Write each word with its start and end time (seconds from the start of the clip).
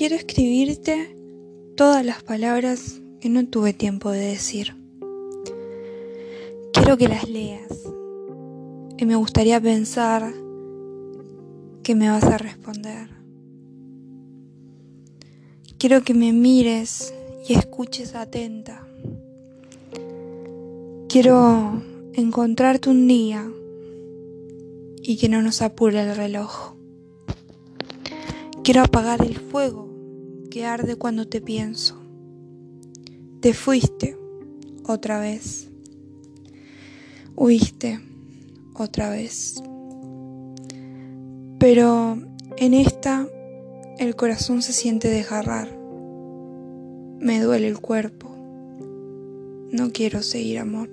quiero 0.00 0.16
escribirte 0.16 1.14
todas 1.76 2.06
las 2.06 2.22
palabras 2.22 3.02
que 3.20 3.28
no 3.28 3.46
tuve 3.46 3.74
tiempo 3.74 4.10
de 4.10 4.20
decir. 4.20 4.74
Quiero 6.72 6.96
que 6.96 7.06
las 7.06 7.28
leas 7.28 7.70
y 8.96 9.04
me 9.04 9.14
gustaría 9.16 9.60
pensar 9.60 10.32
que 11.82 11.94
me 11.94 12.08
vas 12.08 12.24
a 12.24 12.38
responder. 12.38 13.10
Quiero 15.76 16.02
que 16.02 16.14
me 16.14 16.32
mires 16.32 17.12
y 17.46 17.52
escuches 17.52 18.14
atenta. 18.14 18.88
Quiero 21.10 21.82
encontrarte 22.14 22.88
un 22.88 23.06
día 23.06 23.46
y 25.02 25.18
que 25.18 25.28
no 25.28 25.42
nos 25.42 25.60
apure 25.60 26.00
el 26.00 26.16
reloj. 26.16 26.72
Quiero 28.62 28.80
apagar 28.80 29.20
el 29.20 29.36
fuego 29.36 29.89
que 30.50 30.66
arde 30.66 30.96
cuando 30.96 31.26
te 31.26 31.40
pienso. 31.40 31.96
Te 33.40 33.54
fuiste 33.54 34.18
otra 34.84 35.20
vez. 35.20 35.68
Huiste 37.36 38.00
otra 38.74 39.08
vez. 39.10 39.62
Pero 41.58 42.18
en 42.58 42.74
esta 42.74 43.26
el 43.98 44.16
corazón 44.16 44.60
se 44.62 44.72
siente 44.72 45.08
desgarrar. 45.08 45.68
Me 47.20 47.40
duele 47.40 47.68
el 47.68 47.80
cuerpo. 47.80 48.28
No 49.70 49.92
quiero 49.92 50.22
seguir, 50.22 50.58
amor. 50.58 50.90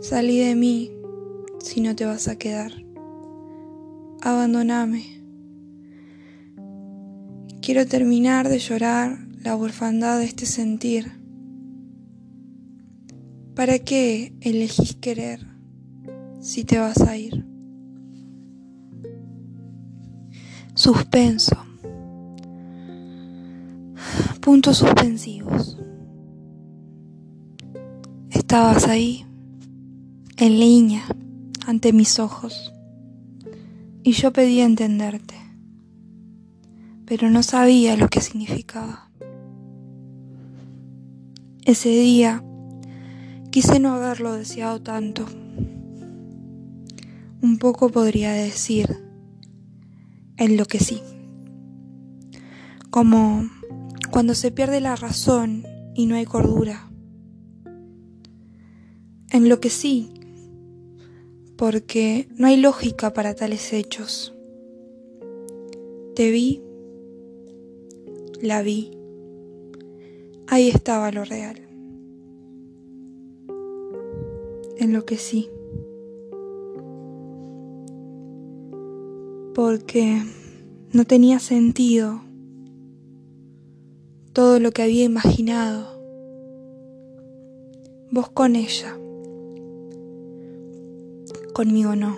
Salí 0.00 0.38
de 0.38 0.54
mí 0.54 0.90
si 1.58 1.80
no 1.80 1.94
te 1.94 2.06
vas 2.06 2.28
a 2.28 2.36
quedar. 2.36 2.72
Abandoname. 4.20 5.21
Quiero 7.62 7.86
terminar 7.86 8.48
de 8.48 8.58
llorar 8.58 9.20
la 9.40 9.54
orfandad 9.54 10.18
de 10.18 10.24
este 10.24 10.46
sentir. 10.46 11.12
¿Para 13.54 13.78
qué 13.78 14.34
elegís 14.40 14.96
querer 14.96 15.46
si 16.40 16.64
te 16.64 16.78
vas 16.78 17.00
a 17.02 17.16
ir? 17.16 17.46
Suspenso. 20.74 21.56
Puntos 24.40 24.78
suspensivos. 24.78 25.78
Estabas 28.30 28.88
ahí, 28.88 29.24
en 30.36 30.58
línea, 30.58 31.04
ante 31.64 31.92
mis 31.92 32.18
ojos, 32.18 32.72
y 34.02 34.10
yo 34.10 34.32
pedía 34.32 34.64
entenderte 34.64 35.51
pero 37.14 37.28
no 37.28 37.42
sabía 37.42 37.94
lo 37.94 38.08
que 38.08 38.22
significaba. 38.22 39.10
Ese 41.62 41.90
día 41.90 42.42
quise 43.50 43.80
no 43.80 43.92
haberlo 43.92 44.32
deseado 44.32 44.80
tanto. 44.80 45.26
Un 47.42 47.58
poco 47.58 47.90
podría 47.90 48.32
decir 48.32 48.96
enloquecí. 50.38 51.02
Como 52.88 53.46
cuando 54.10 54.34
se 54.34 54.50
pierde 54.50 54.80
la 54.80 54.96
razón 54.96 55.66
y 55.94 56.06
no 56.06 56.14
hay 56.14 56.24
cordura. 56.24 56.88
Enloquecí 59.28 60.14
porque 61.58 62.30
no 62.38 62.46
hay 62.46 62.56
lógica 62.56 63.12
para 63.12 63.34
tales 63.34 63.70
hechos. 63.74 64.32
Te 66.16 66.30
vi 66.30 66.62
la 68.42 68.60
vi. 68.60 68.90
Ahí 70.48 70.68
estaba 70.68 71.12
lo 71.12 71.24
real. 71.24 71.60
En 74.76 74.92
lo 74.92 75.06
que 75.06 75.16
sí. 75.16 75.48
Porque 79.54 80.22
no 80.92 81.04
tenía 81.04 81.38
sentido 81.38 82.20
todo 84.32 84.58
lo 84.58 84.72
que 84.72 84.82
había 84.82 85.04
imaginado. 85.04 85.86
Vos 88.10 88.28
con 88.30 88.56
ella. 88.56 88.98
Conmigo 91.54 91.94
no. 91.94 92.16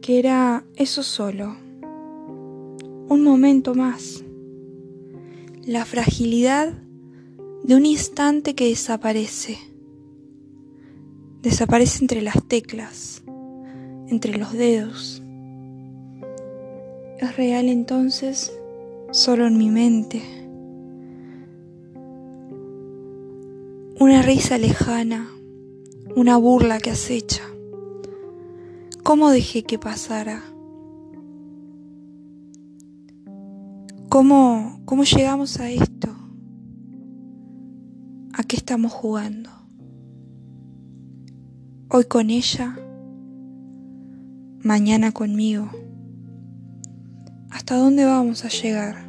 Que 0.00 0.20
era 0.20 0.64
eso 0.76 1.02
solo 1.02 1.65
un 3.08 3.22
momento 3.22 3.74
más. 3.74 4.24
La 5.64 5.84
fragilidad 5.84 6.72
de 7.62 7.74
un 7.74 7.86
instante 7.86 8.54
que 8.54 8.68
desaparece. 8.68 9.58
Desaparece 11.42 12.02
entre 12.02 12.22
las 12.22 12.42
teclas, 12.44 13.22
entre 14.08 14.36
los 14.36 14.52
dedos. 14.52 15.22
Es 17.18 17.36
real 17.36 17.68
entonces 17.68 18.52
solo 19.10 19.46
en 19.46 19.56
mi 19.56 19.70
mente. 19.70 20.22
Una 23.98 24.22
risa 24.22 24.58
lejana, 24.58 25.30
una 26.14 26.36
burla 26.36 26.78
que 26.78 26.90
acecha. 26.90 27.42
¿Cómo 29.02 29.30
dejé 29.30 29.62
que 29.62 29.78
pasara? 29.78 30.42
¿Cómo, 34.08 34.80
¿Cómo 34.84 35.02
llegamos 35.02 35.58
a 35.58 35.68
esto? 35.68 36.08
¿A 38.32 38.44
qué 38.44 38.56
estamos 38.56 38.92
jugando? 38.92 39.50
Hoy 41.88 42.04
con 42.04 42.30
ella, 42.30 42.78
mañana 44.62 45.10
conmigo. 45.10 45.70
¿Hasta 47.50 47.76
dónde 47.76 48.04
vamos 48.04 48.44
a 48.44 48.48
llegar? 48.48 49.05